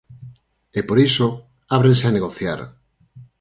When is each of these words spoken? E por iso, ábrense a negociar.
E 0.77 0.81
por 0.87 0.97
iso, 1.09 1.27
ábrense 1.77 2.05
a 2.07 2.15
negociar. 2.17 2.59